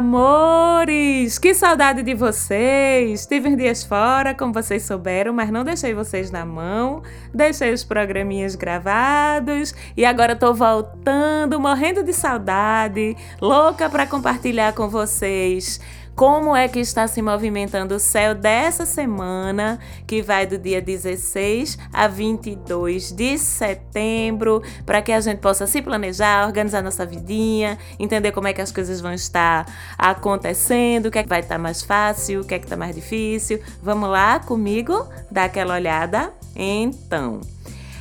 [0.00, 1.38] amores!
[1.38, 3.26] Que saudade de vocês!
[3.26, 7.02] Tive uns dias fora, como vocês souberam, mas não deixei vocês na mão.
[7.34, 14.88] Deixei os programinhas gravados e agora tô voltando, morrendo de saudade, louca para compartilhar com
[14.88, 15.78] vocês
[16.14, 21.78] como é que está se movimentando o céu dessa semana, que vai do dia 16
[21.92, 28.32] a 22 de setembro, para que a gente possa se planejar, organizar nossa vidinha, entender
[28.32, 31.82] como é que as coisas vão estar acontecendo, o que é que vai estar mais
[31.82, 33.60] fácil, o que é que está mais difícil.
[33.82, 36.32] Vamos lá comigo dar aquela olhada?
[36.54, 37.40] Então.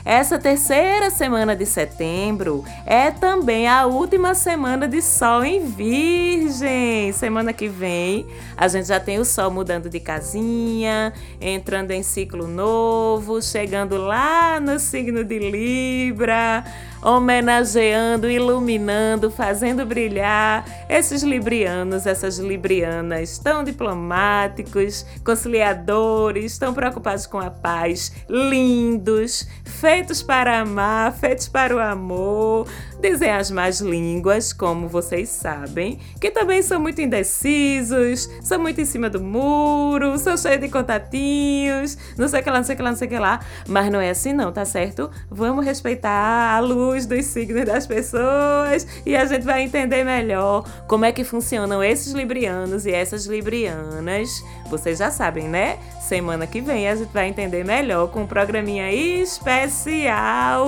[0.06, 7.12] Essa terceira semana de setembro é também a última semana de Sol em Virgem.
[7.12, 12.48] Semana que vem a gente já tem o Sol mudando de casinha, entrando em ciclo
[12.48, 16.64] novo, chegando lá no signo de Libra
[17.02, 27.50] homenageando, iluminando, fazendo brilhar esses librianos, essas librianas tão diplomáticos, conciliadores, tão preocupados com a
[27.50, 32.68] paz, lindos, feitos para amar, feitos para o amor,
[33.02, 38.86] dizem as más línguas, como vocês sabem, que também são muito indecisos, são muito em
[38.86, 42.78] cima do muro, são cheios de contatinhos, não sei o que lá, não sei o
[42.78, 43.40] que lá, não sei o que lá.
[43.68, 45.10] Mas não é assim não, tá certo?
[45.30, 51.06] Vamos respeitar a luz dos signos das pessoas e a gente vai entender melhor como
[51.06, 54.44] é que funcionam esses librianos e essas librianas.
[54.70, 55.78] Vocês já sabem, né?
[56.02, 60.66] Semana que vem a gente vai entender melhor com um programinha especial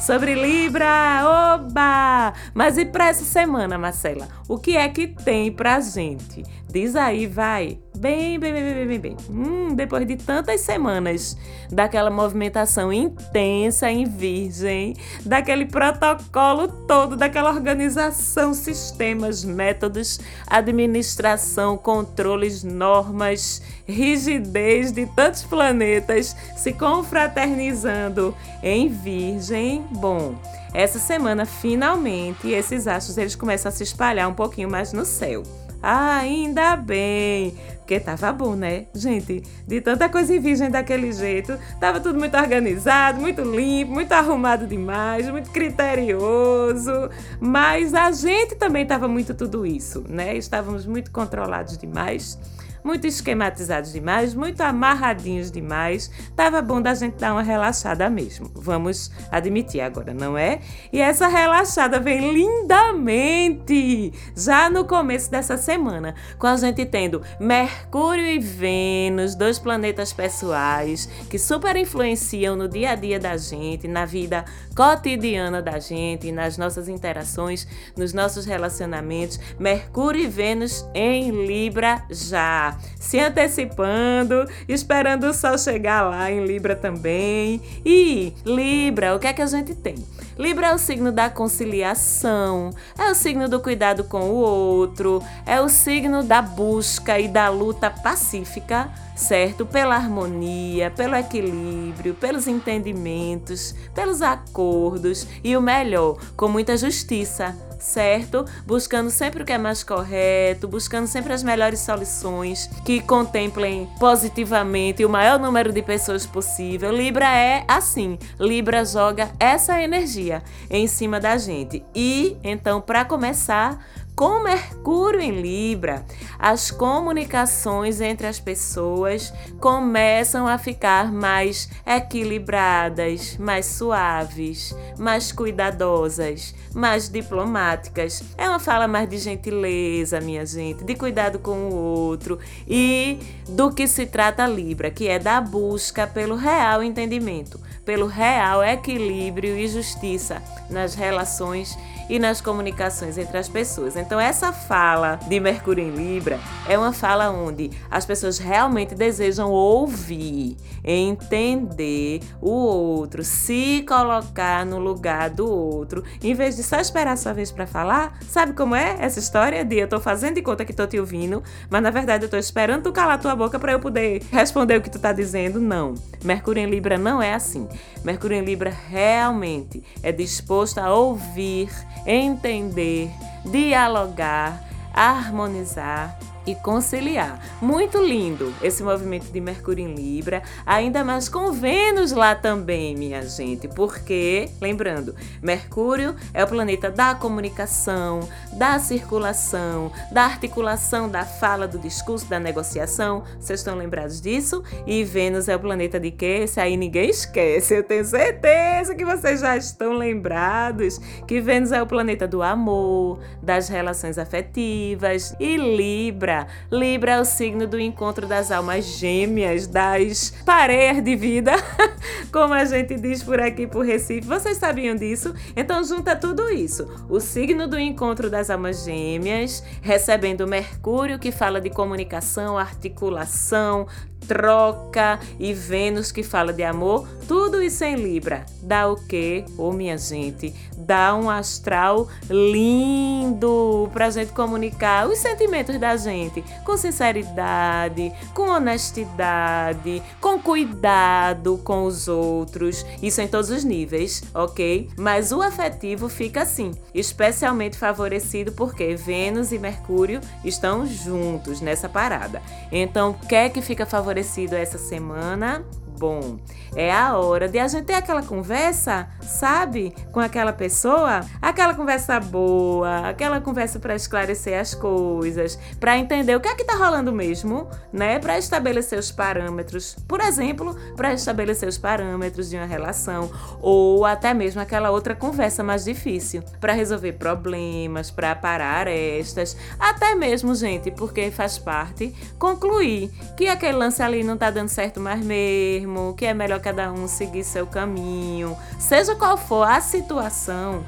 [0.00, 1.54] sobre Libra.
[1.54, 2.32] Oba!
[2.54, 4.28] Mas e para essa semana, Marcela?
[4.48, 6.44] O que é que tem pra gente?
[6.68, 7.81] Diz aí, vai.
[8.02, 9.16] Bem, bem, bem, bem, bem, bem.
[9.30, 11.36] Hum, depois de tantas semanas
[11.70, 20.18] daquela movimentação intensa em Virgem, daquele protocolo todo, daquela organização, sistemas, métodos,
[20.48, 28.34] administração, controles, normas, rigidez de tantos planetas se confraternizando
[28.64, 29.86] em Virgem.
[29.92, 30.34] Bom,
[30.74, 35.44] essa semana, finalmente, esses astros eles começam a se espalhar um pouquinho mais no céu.
[35.82, 38.86] Ainda bem, porque tava bom, né?
[38.94, 44.12] Gente, de tanta coisa em virgem daquele jeito, tava tudo muito organizado, muito limpo, muito
[44.12, 47.10] arrumado demais, muito criterioso,
[47.40, 50.36] mas a gente também tava muito tudo isso, né?
[50.36, 52.38] Estávamos muito controlados demais
[52.84, 56.10] muito esquematizados demais, muito amarradinhos demais.
[56.34, 58.50] Tava bom da gente dar uma relaxada mesmo.
[58.54, 60.60] Vamos admitir agora, não é?
[60.92, 68.26] E essa relaxada vem lindamente já no começo dessa semana, com a gente tendo Mercúrio
[68.26, 74.04] e Vênus, dois planetas pessoais que super influenciam no dia a dia da gente, na
[74.04, 74.44] vida
[74.74, 77.66] cotidiana da gente, nas nossas interações,
[77.96, 79.38] nos nossos relacionamentos.
[79.58, 86.74] Mercúrio e Vênus em Libra já se antecipando, esperando o sol chegar lá em Libra
[86.74, 87.60] também.
[87.84, 89.96] E Libra, o que é que a gente tem?
[90.38, 95.60] Libra é o signo da conciliação, é o signo do cuidado com o outro, é
[95.60, 99.66] o signo da busca e da luta pacífica, certo?
[99.66, 108.44] Pela harmonia, pelo equilíbrio, pelos entendimentos, pelos acordos e o melhor, com muita justiça certo?
[108.64, 115.04] Buscando sempre o que é mais correto, buscando sempre as melhores soluções que contemplem positivamente
[115.04, 116.92] o maior número de pessoas possível.
[116.92, 121.84] Libra é assim, Libra joga essa energia em cima da gente.
[121.94, 123.78] E então, para começar,
[124.14, 126.04] com Mercúrio em Libra,
[126.38, 137.08] as comunicações entre as pessoas começam a ficar mais equilibradas, mais suaves, mais cuidadosas, mais
[137.08, 138.22] diplomáticas.
[138.36, 143.72] É uma fala mais de gentileza, minha gente, de cuidado com o outro e do
[143.72, 149.68] que se trata Libra, que é da busca pelo real entendimento, pelo real equilíbrio e
[149.68, 151.76] justiça nas relações
[152.08, 153.96] e nas comunicações entre as pessoas.
[153.96, 159.50] Então, essa fala de Mercúrio em Libra é uma fala onde as pessoas realmente desejam
[159.50, 167.12] ouvir, entender o outro, se colocar no lugar do outro, em vez de só esperar
[167.12, 168.18] a sua vez para falar.
[168.28, 171.42] Sabe como é essa história de eu tô fazendo de conta que tô te ouvindo,
[171.68, 174.80] mas na verdade eu tô esperando tu calar tua boca para eu poder responder o
[174.80, 175.60] que tu tá dizendo?
[175.60, 175.94] Não.
[176.24, 177.68] Mercúrio em Libra não é assim.
[178.04, 181.70] Mercúrio em Libra realmente é disposto a ouvir
[182.06, 183.10] entender,
[183.44, 184.62] dialogar,
[184.92, 187.40] harmonizar e conciliar.
[187.60, 193.22] Muito lindo esse movimento de Mercúrio em Libra, ainda mais com Vênus lá também, minha
[193.22, 198.20] gente, porque, lembrando, Mercúrio é o planeta da comunicação,
[198.52, 203.22] da circulação, da articulação, da fala, do discurso, da negociação.
[203.38, 204.62] Vocês estão lembrados disso?
[204.86, 206.40] E Vênus é o planeta de quê?
[206.42, 211.82] Esse aí ninguém esquece, eu tenho certeza que vocês já estão lembrados que Vênus é
[211.82, 216.46] o planeta do amor, das relações afetivas e Libra Libra.
[216.70, 221.52] Libra é o signo do encontro das almas gêmeas, das pareias de vida,
[222.32, 224.26] como a gente diz por aqui por Recife.
[224.26, 225.34] Vocês sabiam disso?
[225.54, 226.88] Então junta tudo isso.
[227.08, 233.86] O signo do encontro das almas gêmeas, recebendo Mercúrio, que fala de comunicação, articulação,
[234.26, 238.46] troca e Vênus que fala de amor, tudo isso em Libra.
[238.62, 239.44] Dá o quê?
[239.58, 246.44] Ô oh, minha gente, dá um astral lindo pra gente comunicar os sentimentos da gente
[246.64, 252.84] com sinceridade, com honestidade, com cuidado com os outros.
[253.02, 254.88] Isso em todos os níveis, ok?
[254.96, 262.40] Mas o afetivo fica assim, especialmente favorecido porque Vênus e Mercúrio estão juntos nessa parada.
[262.70, 265.64] Então, quer que fica favorecido favorecido essa semana
[266.02, 266.36] bom.
[266.74, 269.94] É a hora de a gente ter aquela conversa, sabe?
[270.10, 276.40] Com aquela pessoa, aquela conversa boa, aquela conversa para esclarecer as coisas, para entender o
[276.40, 278.18] que é que tá rolando mesmo, né?
[278.18, 284.34] Para estabelecer os parâmetros, por exemplo, para estabelecer os parâmetros de uma relação ou até
[284.34, 290.90] mesmo aquela outra conversa mais difícil, para resolver problemas, para parar estas, até mesmo, gente,
[290.90, 296.14] porque faz parte concluir que aquele lance ali não tá dando certo mais mesmo mesmo,
[296.14, 298.56] que é melhor cada um seguir seu caminho.
[298.78, 300.84] Seja qual for a situação,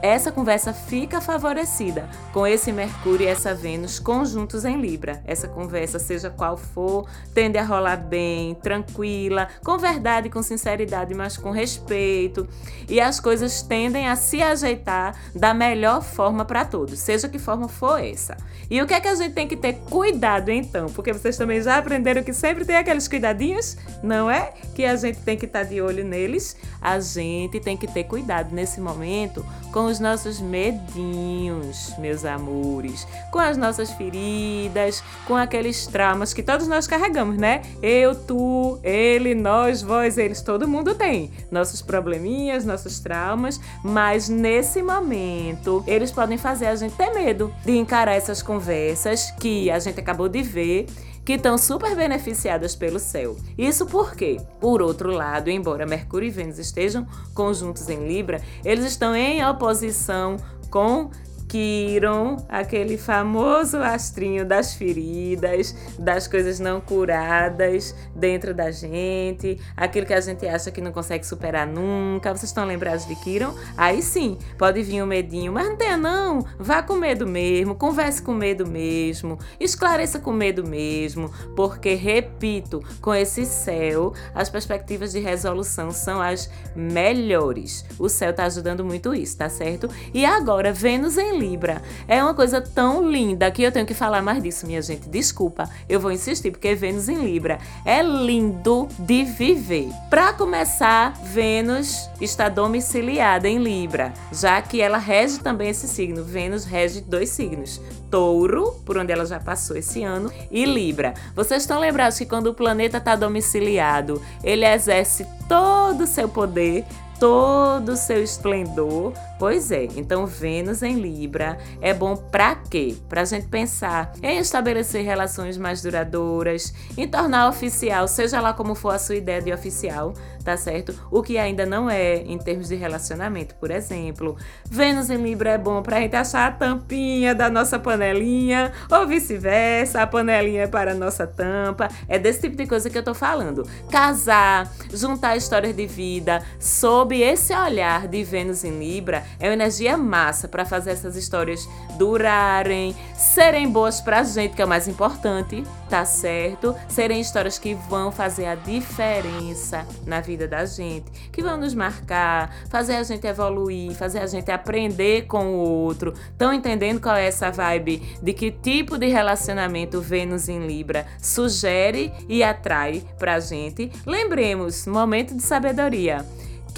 [0.00, 5.20] essa conversa fica favorecida com esse Mercúrio e essa Vênus conjuntos em Libra.
[5.24, 11.36] Essa conversa, seja qual for, tende a rolar bem, tranquila, com verdade, com sinceridade, mas
[11.36, 12.46] com respeito.
[12.88, 17.68] E as coisas tendem a se ajeitar da melhor forma para todos, seja que forma
[17.68, 18.36] for essa.
[18.70, 20.86] E o que é que a gente tem que ter cuidado então?
[20.86, 24.52] Porque vocês também já aprenderam que sempre tem aqueles cuidadinhos, não é?
[24.74, 26.56] Que a gente tem que estar tá de olho neles.
[26.80, 33.38] A gente tem que ter cuidado nesse momento com os nossos medinhos, meus amores, com
[33.38, 37.62] as nossas feridas, com aqueles traumas que todos nós carregamos, né?
[37.82, 44.82] Eu, tu, ele, nós, vós, eles, todo mundo tem nossos probleminhas, nossos traumas, mas nesse
[44.82, 49.98] momento eles podem fazer a gente ter medo de encarar essas conversas que a gente
[49.98, 50.86] acabou de ver
[51.28, 53.36] que estão super beneficiadas pelo céu.
[53.58, 59.14] Isso porque, por outro lado, embora Mercúrio e Vênus estejam conjuntos em Libra, eles estão
[59.14, 60.38] em oposição
[60.70, 61.10] com
[61.48, 70.12] Quiron, aquele famoso astrinho das feridas, das coisas não curadas dentro da gente, aquilo que
[70.12, 72.30] a gente acha que não consegue superar nunca.
[72.30, 73.54] Vocês estão lembrados de Quiron?
[73.76, 76.44] Aí sim, pode vir um medinho, mas não tenha não.
[76.58, 83.14] Vá com medo mesmo, converse com medo mesmo, esclareça com medo mesmo, porque repito, com
[83.14, 87.86] esse céu, as perspectivas de resolução são as melhores.
[87.98, 89.88] O céu está ajudando muito isso, tá certo?
[90.12, 91.82] E agora, Vênus em Libra.
[92.06, 95.08] É uma coisa tão linda que eu tenho que falar mais disso, minha gente.
[95.08, 99.88] Desculpa, eu vou insistir porque Vênus em Libra é lindo de viver.
[100.10, 106.24] Para começar, Vênus está domiciliada em Libra, já que ela rege também esse signo.
[106.24, 111.14] Vênus rege dois signos: Touro, por onde ela já passou esse ano, e Libra.
[111.34, 116.84] Vocês estão lembrados que quando o planeta está domiciliado, ele exerce todo o seu poder
[117.18, 119.12] todo o seu esplendor.
[119.38, 122.96] Pois é, então Vênus em Libra é bom para quê?
[123.08, 128.74] Para a gente pensar em estabelecer relações mais duradouras, em tornar oficial, seja lá como
[128.74, 130.12] for a sua ideia de oficial,
[130.44, 130.92] tá certo?
[131.10, 134.36] O que ainda não é em termos de relacionamento, por exemplo.
[134.68, 139.06] Vênus em Libra é bom para a gente achar a tampinha da nossa panelinha, ou
[139.06, 141.88] vice-versa, a panelinha é para a nossa tampa.
[142.08, 143.68] É desse tipo de coisa que eu tô falando.
[143.90, 149.96] Casar, juntar histórias de vida sob esse olhar de Vênus em Libra, é uma energia
[149.96, 155.64] massa para fazer essas histórias durarem, serem boas pra gente, que é o mais importante,
[155.88, 156.74] tá certo?
[156.88, 162.54] Serem histórias que vão fazer a diferença na vida da gente, que vão nos marcar,
[162.68, 166.14] fazer a gente evoluir, fazer a gente aprender com o outro.
[166.30, 172.12] Estão entendendo qual é essa vibe de que tipo de relacionamento Vênus em Libra sugere
[172.28, 173.90] e atrai pra gente?
[174.06, 176.24] Lembremos, momento de sabedoria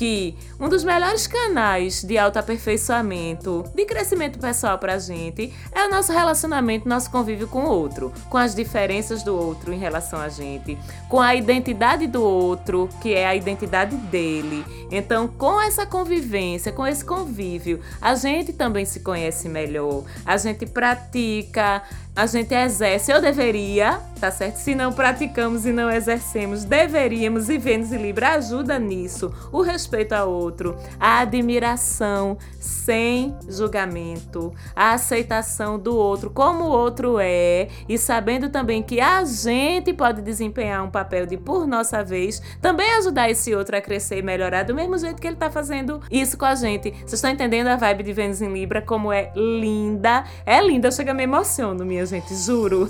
[0.01, 6.11] que um dos melhores canais de autoaperfeiçoamento, de crescimento pessoal pra gente, é o nosso
[6.11, 10.79] relacionamento, nosso convívio com o outro, com as diferenças do outro em relação a gente,
[11.07, 14.65] com a identidade do outro, que é a identidade dele.
[14.91, 20.65] Então, com essa convivência, com esse convívio, a gente também se conhece melhor, a gente
[20.65, 21.83] pratica
[22.15, 24.57] a gente exerce, eu deveria, tá certo?
[24.57, 29.33] Se não praticamos e não exercemos, deveríamos, e Vênus e Libra ajuda nisso.
[29.53, 37.19] O respeito ao outro, a admiração sem julgamento, a aceitação do outro como o outro
[37.21, 42.43] é, e sabendo também que a gente pode desempenhar um papel de, por nossa vez,
[42.61, 46.01] também ajudar esse outro a crescer e melhorar do mesmo jeito que ele tá fazendo
[46.11, 46.91] isso com a gente.
[46.91, 50.25] Vocês estão entendendo a vibe de Vênus em Libra, como é linda?
[50.45, 52.89] É linda, chega me emociono, minha gente, juro.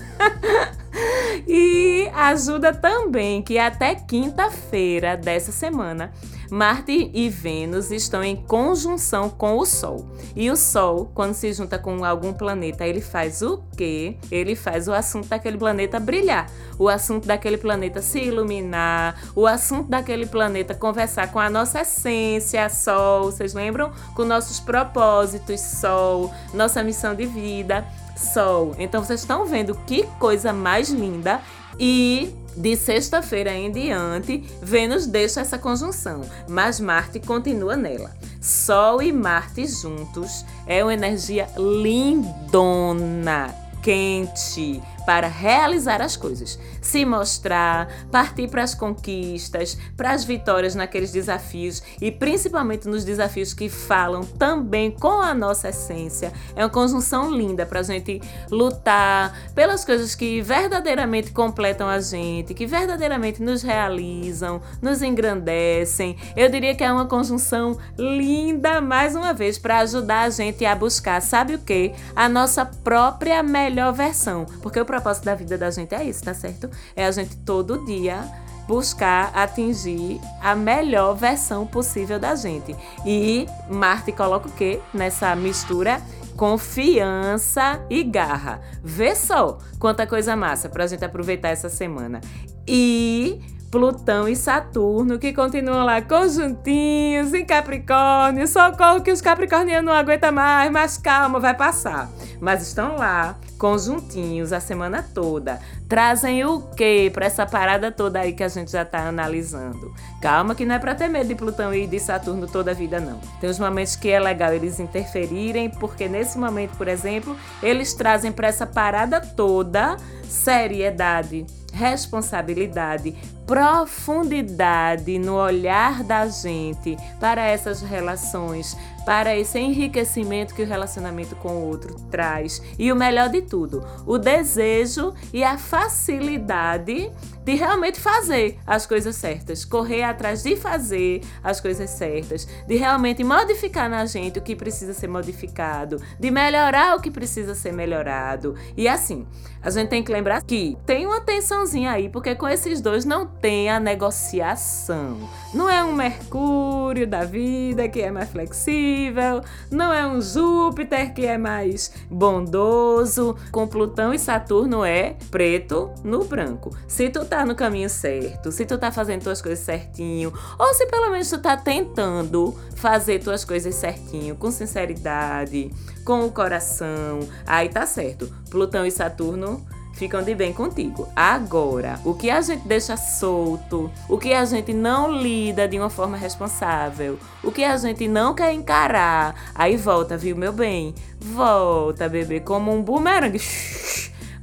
[1.47, 6.13] e ajuda também que até quinta-feira dessa semana
[6.51, 10.11] Marte e Vênus estão em conjunção com o Sol.
[10.35, 14.17] E o Sol, quando se junta com algum planeta, ele faz o quê?
[14.31, 19.89] Ele faz o assunto daquele planeta brilhar, o assunto daquele planeta se iluminar, o assunto
[19.89, 23.93] daquele planeta conversar com a nossa essência, Sol, vocês lembram?
[24.17, 27.87] Com nossos propósitos, Sol, nossa missão de vida.
[28.21, 28.75] Sol.
[28.79, 31.41] Então vocês estão vendo que coisa mais linda
[31.79, 38.11] e de sexta-feira em diante, Vênus deixa essa conjunção, mas Marte continua nela.
[38.41, 46.59] Sol e Marte juntos é uma energia lindona, quente, para realizar as coisas,
[46.91, 53.55] se mostrar, partir para as conquistas, para as vitórias naqueles desafios e principalmente nos desafios
[53.55, 56.33] que falam também com a nossa essência.
[56.57, 58.21] É uma conjunção linda para a gente
[58.51, 66.17] lutar pelas coisas que verdadeiramente completam a gente, que verdadeiramente nos realizam, nos engrandecem.
[66.35, 70.75] Eu diria que é uma conjunção linda, mais uma vez, para ajudar a gente a
[70.75, 71.93] buscar, sabe o que?
[72.17, 74.45] A nossa própria melhor versão.
[74.61, 76.69] Porque o propósito da vida da gente é isso, tá certo?
[76.95, 78.23] É a gente todo dia
[78.71, 82.77] buscar atingir a melhor versão possível da gente.
[83.05, 86.01] E Marte coloca o quê nessa mistura?
[86.37, 88.61] Confiança e garra.
[88.83, 92.21] Vê só quanta coisa massa pra gente aproveitar essa semana.
[92.67, 93.41] E
[93.71, 98.49] Plutão e Saturno, que continuam lá conjuntinhos em Capricórnio.
[98.49, 102.11] Socorro que os capricornianos não aguentam mais, mas calma, vai passar.
[102.41, 105.61] Mas estão lá, conjuntinhos, a semana toda.
[105.89, 109.95] Trazem o quê para essa parada toda aí que a gente já está analisando?
[110.21, 112.99] Calma que não é para ter medo de Plutão e de Saturno toda a vida,
[112.99, 113.21] não.
[113.41, 118.33] Tem uns momentos que é legal eles interferirem, porque nesse momento, por exemplo, eles trazem
[118.33, 123.17] para essa parada toda seriedade responsabilidade,
[123.51, 131.49] profundidade no olhar da gente para essas relações, para esse enriquecimento que o relacionamento com
[131.49, 132.63] o outro traz.
[132.79, 137.11] E o melhor de tudo, o desejo e a facilidade
[137.45, 143.25] de realmente fazer as coisas certas, correr atrás de fazer as coisas certas, de realmente
[143.25, 148.55] modificar na gente o que precisa ser modificado, de melhorar o que precisa ser melhorado.
[148.77, 149.27] E assim,
[149.63, 153.27] a gente tem que lembrar que tem uma tensãozinha aí, porque com esses dois não
[153.41, 155.17] tem a negociação.
[155.53, 161.27] Não é um Mercúrio da vida que é mais flexível, não é um Júpiter que
[161.27, 163.37] é mais bondoso.
[163.51, 166.71] Com Plutão e Saturno é preto no branco.
[166.87, 170.87] Se tu tá no caminho certo, se tu tá fazendo tuas coisas certinho, ou se
[170.87, 175.71] pelo menos tu tá tentando fazer tuas coisas certinho, com sinceridade,
[176.05, 178.33] com o coração, aí tá certo.
[178.51, 179.65] Plutão e Saturno
[180.01, 181.07] ficam de bem contigo.
[181.15, 185.91] Agora, o que a gente deixa solto, o que a gente não lida de uma
[185.91, 190.95] forma responsável, o que a gente não quer encarar, aí volta, viu, meu bem?
[191.21, 193.43] Volta, bebê, como um bumerangue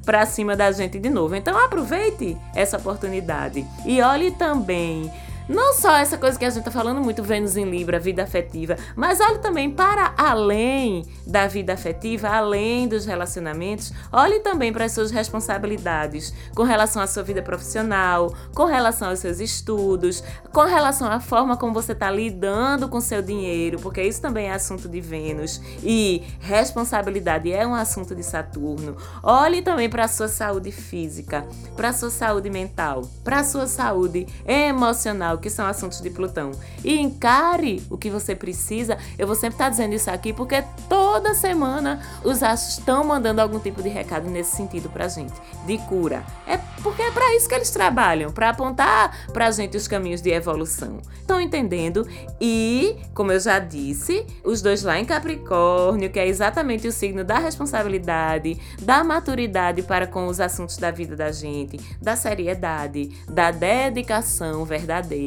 [0.06, 1.36] para cima da gente de novo.
[1.36, 5.12] Então aproveite essa oportunidade e olhe também
[5.48, 8.76] não só essa coisa que a gente tá falando muito, Vênus em Libra, vida afetiva,
[8.96, 14.92] mas olhe também para além da vida afetiva, além dos relacionamentos, olhe também para as
[14.92, 21.10] suas responsabilidades com relação à sua vida profissional, com relação aos seus estudos, com relação
[21.10, 25.00] à forma como você está lidando com seu dinheiro, porque isso também é assunto de
[25.00, 28.98] Vênus e responsabilidade é um assunto de Saturno.
[29.24, 33.68] Olhe também para a sua saúde física, para a sua saúde mental, para a sua
[33.68, 36.52] saúde emocional o que são assuntos de Plutão.
[36.84, 38.98] E encare o que você precisa.
[39.18, 43.60] Eu vou sempre estar dizendo isso aqui porque toda semana os astros estão mandando algum
[43.60, 45.34] tipo de recado nesse sentido pra gente,
[45.66, 46.24] de cura.
[46.46, 50.30] É porque é para isso que eles trabalham, para apontar pra gente os caminhos de
[50.30, 51.00] evolução.
[51.20, 52.08] Estão entendendo?
[52.40, 57.24] E, como eu já disse, os dois lá em Capricórnio, que é exatamente o signo
[57.24, 63.52] da responsabilidade, da maturidade para com os assuntos da vida da gente, da seriedade, da
[63.52, 65.27] dedicação verdadeira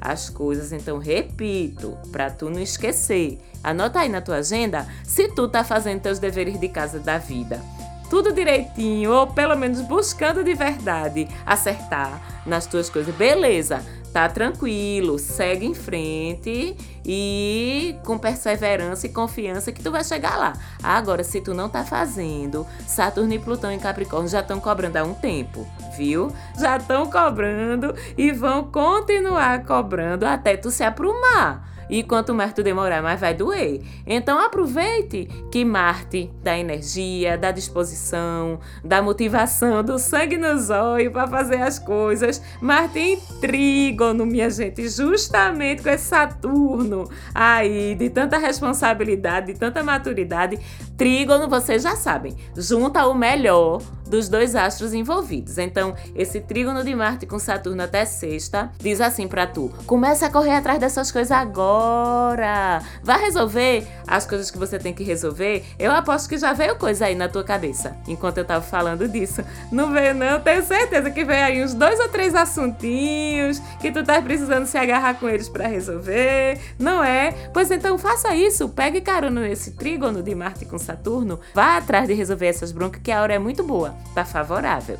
[0.00, 0.72] às coisas.
[0.72, 3.38] Então, repito, para tu não esquecer.
[3.62, 7.62] Anota aí na tua agenda se tu tá fazendo teus deveres de casa da vida
[8.08, 13.14] tudo direitinho, ou pelo menos buscando de verdade acertar nas tuas coisas.
[13.14, 20.36] Beleza, tá tranquilo, segue em frente e com perseverança e confiança que tu vai chegar
[20.36, 20.52] lá.
[20.82, 25.04] Agora, se tu não tá fazendo, Saturno e Plutão em Capricórnio já estão cobrando há
[25.04, 26.32] um tempo, viu?
[26.58, 31.77] Já estão cobrando e vão continuar cobrando até tu se aprumar.
[31.88, 33.80] E quanto mais tu demorar, mais vai doer.
[34.06, 41.26] Então aproveite que Marte dá energia, dá disposição, dá motivação, do sangue nos olhos para
[41.26, 42.42] fazer as coisas.
[42.60, 49.82] Marte em trígono, minha gente, justamente com esse Saturno aí, de tanta responsabilidade, de tanta
[49.82, 50.58] maturidade.
[50.96, 55.58] Trígono, vocês já sabem, junta o melhor dos dois astros envolvidos.
[55.58, 60.30] Então, esse trígono de Marte com Saturno até sexta diz assim para tu: começa a
[60.30, 62.82] correr atrás dessas coisas agora.
[63.02, 65.64] Vai resolver as coisas que você tem que resolver.
[65.78, 69.44] Eu aposto que já veio coisa aí na tua cabeça enquanto eu tava falando disso.
[69.70, 70.40] Não veio, não?
[70.40, 74.78] Tenho certeza que veio aí uns dois ou três assuntinhos que tu tá precisando se
[74.78, 77.32] agarrar com eles para resolver, não é?
[77.52, 78.68] Pois então faça isso.
[78.68, 81.38] Pegue carona nesse trígono de Marte com Saturno.
[81.54, 84.98] Vá atrás de resolver essas broncas que a hora é muito boa tá favorável.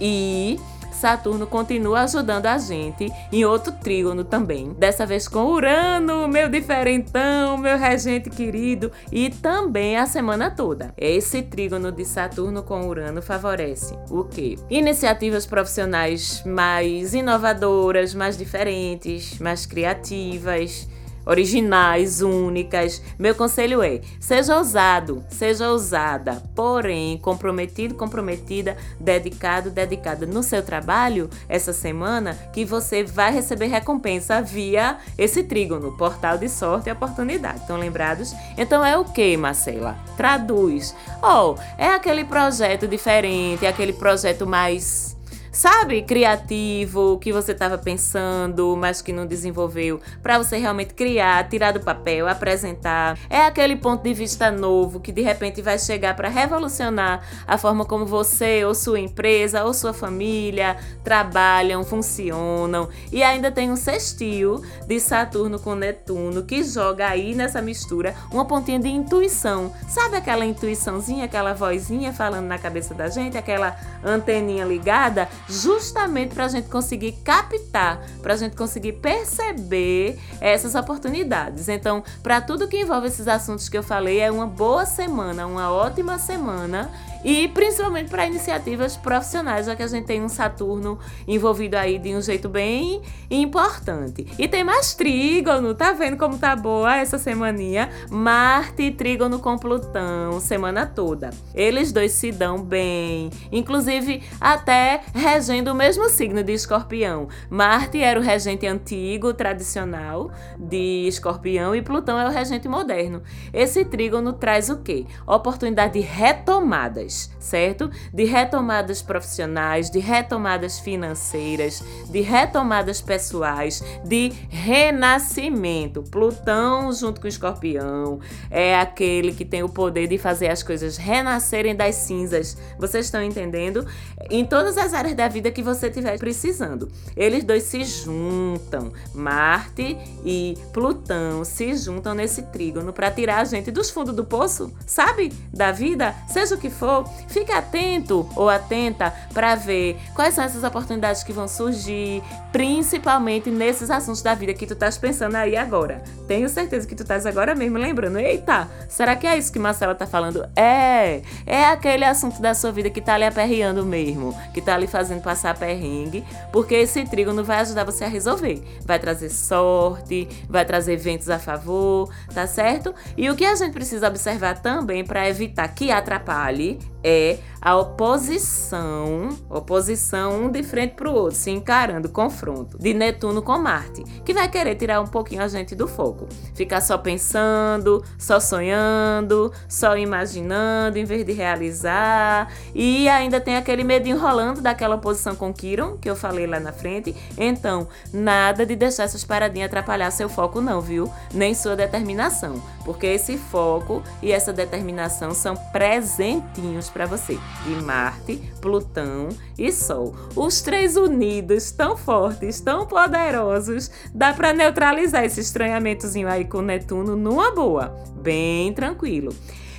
[0.00, 0.58] E
[1.00, 4.74] Saturno continua ajudando a gente em outro trígono também.
[4.74, 10.92] Dessa vez com Urano, meu diferentão, meu regente querido, e também a semana toda.
[10.98, 14.56] Esse trígono de Saturno com Urano favorece o quê?
[14.68, 20.86] Iniciativas profissionais mais inovadoras, mais diferentes, mais criativas
[21.30, 23.00] originais, únicas.
[23.16, 31.30] Meu conselho é: seja ousado, seja ousada, porém comprometido, comprometida, dedicado, dedicada no seu trabalho
[31.48, 37.60] essa semana, que você vai receber recompensa via esse trígono, portal de sorte e oportunidade.
[37.60, 38.34] Estão lembrados?
[38.58, 39.96] Então é o que, Marcela?
[40.16, 40.94] Traduz.
[41.22, 45.09] Oh, é aquele projeto diferente, aquele projeto mais
[45.52, 51.72] sabe, criativo, que você estava pensando, mas que não desenvolveu, para você realmente criar, tirar
[51.72, 53.18] do papel, apresentar.
[53.28, 57.84] É aquele ponto de vista novo que de repente vai chegar para revolucionar a forma
[57.84, 62.88] como você ou sua empresa ou sua família trabalham, funcionam.
[63.12, 68.44] E ainda tem um sextil de Saturno com Netuno que joga aí nessa mistura uma
[68.44, 69.72] pontinha de intuição.
[69.88, 75.28] Sabe aquela intuiçãozinha, aquela vozinha falando na cabeça da gente, aquela anteninha ligada?
[75.50, 81.68] Justamente para a gente conseguir captar, para a gente conseguir perceber essas oportunidades.
[81.68, 85.70] Então, para tudo que envolve esses assuntos que eu falei, é uma boa semana, uma
[85.70, 86.90] ótima semana
[87.24, 92.14] e principalmente para iniciativas profissionais, já que a gente tem um Saturno envolvido aí de
[92.14, 94.26] um jeito bem importante.
[94.38, 97.90] E tem mais trígono, tá vendo como tá boa essa semaninha?
[98.10, 101.30] Marte e trígono com Plutão, semana toda.
[101.54, 107.28] Eles dois se dão bem, inclusive até regendo o mesmo signo de Escorpião.
[107.50, 113.22] Marte era o regente antigo, tradicional de Escorpião e Plutão é o regente moderno.
[113.52, 115.04] Esse trígono traz o quê?
[115.26, 117.90] Oportunidade de retomadas certo?
[118.12, 126.02] De retomadas profissionais, de retomadas financeiras, de retomadas pessoais, de renascimento.
[126.02, 128.20] Plutão junto com o Escorpião
[128.50, 132.56] é aquele que tem o poder de fazer as coisas renascerem das cinzas.
[132.78, 133.86] Vocês estão entendendo?
[134.30, 136.90] Em todas as áreas da vida que você estiver precisando.
[137.16, 138.92] Eles dois se juntam.
[139.14, 144.72] Marte e Plutão se juntam nesse trígono para tirar a gente dos fundos do poço,
[144.86, 145.32] sabe?
[145.52, 150.64] Da vida, seja o que for, fique atento ou atenta para ver quais são essas
[150.64, 156.02] oportunidades que vão surgir, principalmente nesses assuntos da vida que tu estás pensando aí agora.
[156.26, 158.18] Tenho certeza que tu estás agora mesmo lembrando.
[158.18, 160.48] Eita, será que é isso que Marcela tá falando?
[160.56, 164.86] É, é aquele assunto da sua vida que tá ali aperreando mesmo, que tá ali
[164.86, 168.62] fazendo passar perrengue, porque esse trígono vai ajudar você a resolver.
[168.84, 172.94] Vai trazer sorte, vai trazer eventos a favor, tá certo?
[173.16, 179.28] E o que a gente precisa observar também para evitar que atrapalhe é a oposição,
[179.50, 184.32] oposição um de frente para o outro, se encarando, confronto, de Netuno com Marte, que
[184.32, 186.26] vai querer tirar um pouquinho a gente do foco.
[186.54, 192.50] Ficar só pensando, só sonhando, só imaginando, em vez de realizar.
[192.74, 196.72] E ainda tem aquele medinho rolando daquela oposição com Kiron, que eu falei lá na
[196.72, 197.14] frente.
[197.36, 201.12] Então, nada de deixar essas paradinhas atrapalhar seu foco, não, viu?
[201.34, 202.62] Nem sua determinação.
[202.90, 210.12] Porque esse foco e essa determinação são presentinhos para você de Marte, Plutão e Sol.
[210.34, 217.14] Os três unidos, tão fortes, tão poderosos, dá para neutralizar esse estranhamentozinho aí com Netuno
[217.14, 219.32] numa boa, bem tranquilo.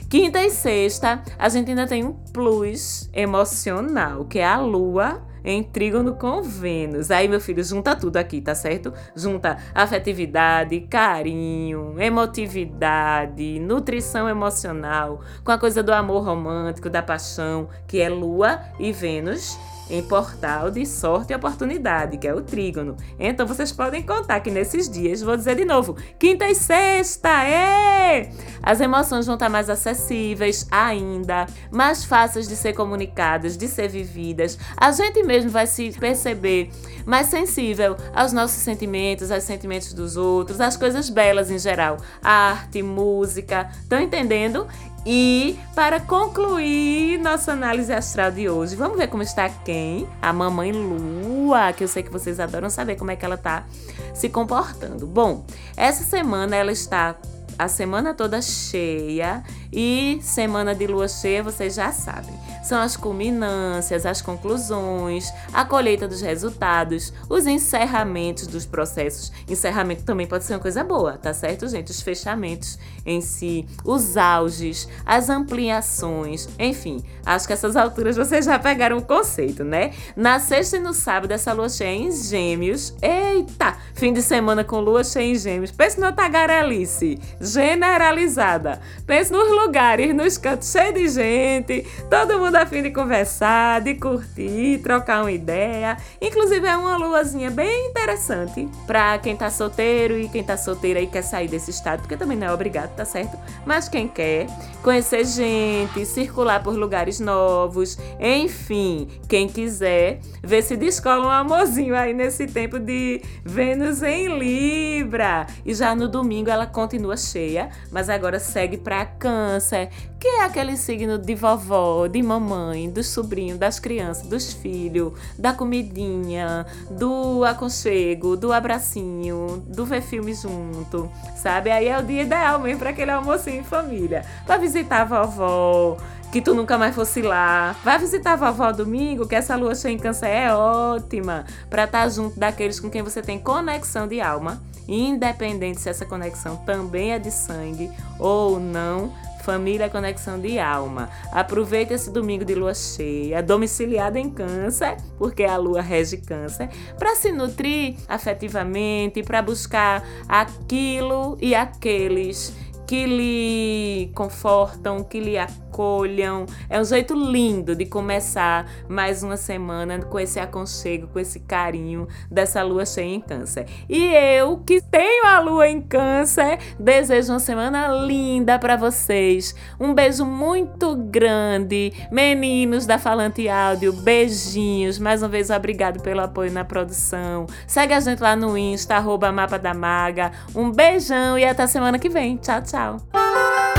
[0.09, 5.63] Quinta e sexta, a gente ainda tem um plus emocional, que é a Lua em
[5.63, 7.11] trígono com Vênus.
[7.11, 8.93] Aí, meu filho, junta tudo aqui, tá certo?
[9.15, 17.99] Junta afetividade, carinho, emotividade, nutrição emocional, com a coisa do amor romântico, da paixão, que
[17.99, 19.57] é Lua e Vênus
[19.91, 22.95] em portal de sorte e oportunidade, que é o trígono.
[23.19, 28.31] Então vocês podem contar que nesses dias, vou dizer de novo, quinta e sexta, é!
[28.63, 34.57] As emoções vão estar mais acessíveis ainda, mais fáceis de ser comunicadas, de ser vividas.
[34.77, 36.69] A gente mesmo vai se perceber
[37.05, 42.81] mais sensível aos nossos sentimentos, aos sentimentos dos outros, às coisas belas em geral, arte,
[42.81, 43.69] música.
[43.81, 44.67] Estão entendendo?
[45.05, 50.07] E para concluir nossa análise astral de hoje, vamos ver como está quem?
[50.21, 53.65] A mamãe Lua, que eu sei que vocês adoram saber como é que ela está
[54.13, 55.07] se comportando.
[55.07, 55.43] Bom,
[55.75, 57.15] essa semana ela está
[57.57, 62.33] a semana toda cheia e semana de lua cheia, vocês já sabem.
[62.63, 69.31] São as culminâncias, as conclusões, a colheita dos resultados, os encerramentos dos processos.
[69.47, 71.91] Encerramento também pode ser uma coisa boa, tá certo, gente?
[71.91, 77.03] Os fechamentos em si, os auges, as ampliações, enfim.
[77.25, 79.93] Acho que essas alturas vocês já pegaram o conceito, né?
[80.15, 82.93] Na sexta e no sábado, essa lua cheia em gêmeos.
[83.01, 83.75] Eita!
[83.95, 85.71] Fim de semana com lua cheia em gêmeos.
[85.71, 88.79] Pense na tagarelice generalizada.
[89.05, 93.95] Pense nos lugares, nos cantos cheios de gente, todo mundo a fim de conversar, de
[93.95, 95.97] curtir, trocar uma ideia.
[96.21, 101.07] Inclusive é uma luazinha bem interessante para quem tá solteiro e quem tá solteira e
[101.07, 103.37] quer sair desse estado, porque também não é obrigado, tá certo?
[103.65, 104.47] Mas quem quer
[104.83, 112.13] conhecer gente, circular por lugares novos, enfim, quem quiser ver se descola um amorzinho aí
[112.13, 115.47] nesse tempo de Vênus em Libra.
[115.65, 119.89] E já no domingo ela continua cheia, mas agora segue para Câncer,
[120.21, 125.51] que é aquele signo de vovó, de mamãe, dos sobrinhos, das crianças, dos filhos, da
[125.51, 131.71] comidinha, do aconchego, do abracinho, do ver filme junto, sabe?
[131.71, 135.97] Aí é o dia ideal mesmo para aquele almocinho em família, para visitar a vovó,
[136.31, 137.75] que tu nunca mais fosse lá.
[137.83, 142.03] Vai visitar a vovó domingo, que essa lua cheia em câncer é ótima para estar
[142.03, 147.11] tá junto daqueles com quem você tem conexão de alma, independente se essa conexão também
[147.11, 151.09] é de sangue ou não Família Conexão de Alma.
[151.31, 157.15] Aproveite esse domingo de lua cheia, domiciliada em Câncer, porque a lua rege Câncer, para
[157.15, 162.53] se nutrir afetivamente, para buscar aquilo e aqueles
[162.91, 166.45] que lhe confortam, que lhe acolham.
[166.69, 172.05] É um jeito lindo de começar mais uma semana com esse aconchego, com esse carinho
[172.29, 173.65] dessa lua cheia em Câncer.
[173.87, 179.55] E eu, que tenho a lua em Câncer, desejo uma semana linda para vocês.
[179.79, 184.99] Um beijo muito grande, meninos da Falante Áudio, beijinhos.
[184.99, 187.45] Mais uma vez, obrigado pelo apoio na produção.
[187.65, 190.33] Segue a gente lá no Insta, arroba Mapa da Maga.
[190.53, 192.35] Um beijão e até semana que vem.
[192.35, 193.70] Tchau, tchau!